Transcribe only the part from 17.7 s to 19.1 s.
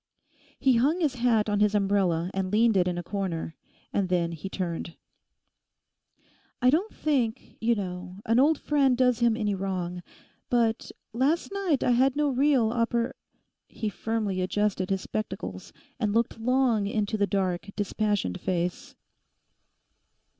dispassioned face.